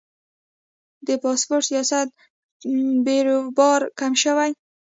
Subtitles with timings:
[1.07, 2.07] د پاسپورت ریاست
[3.05, 4.51] بیروبار کم شوی؟